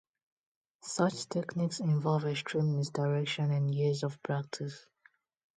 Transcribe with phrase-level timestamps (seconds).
[0.81, 4.87] Such techniques involve extreme misdirection and years of practice.